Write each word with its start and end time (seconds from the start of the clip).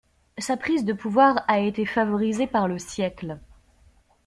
Sa 0.39 0.57
prise 0.57 0.83
de 0.83 0.93
pouvoir 0.93 1.45
a 1.47 1.59
été 1.59 1.85
favorisée 1.85 2.47
par 2.47 2.67
le 2.67 2.79
siècle. 2.79 3.37